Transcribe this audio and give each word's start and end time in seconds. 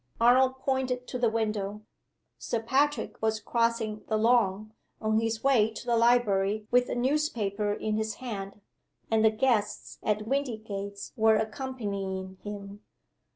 Arnold 0.19 0.57
pointed 0.57 1.05
to 1.09 1.19
the 1.19 1.29
window. 1.29 1.83
Sir 2.39 2.59
Patrick 2.59 3.21
was 3.21 3.39
crossing 3.39 4.01
the 4.07 4.17
lawn, 4.17 4.73
on 4.99 5.19
his 5.19 5.43
way 5.43 5.69
to 5.75 5.85
the 5.85 5.95
library 5.95 6.65
with 6.71 6.89
a 6.89 6.95
newspaper 6.95 7.71
in 7.71 7.97
his 7.97 8.15
hand; 8.15 8.61
and 9.11 9.23
the 9.23 9.29
guests 9.29 9.99
at 10.01 10.25
Windygates 10.27 11.13
were 11.15 11.35
accompanying 11.35 12.39
him. 12.43 12.81